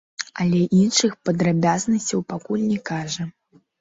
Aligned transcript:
Але 0.43 0.61
іншых 0.77 1.13
падрабязнасцяў 1.29 2.25
пакуль 2.33 2.67
не 2.71 2.79
кажа. 2.93 3.33